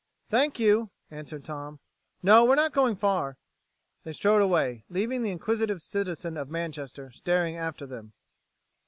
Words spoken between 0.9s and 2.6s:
answered Tom. "No, we're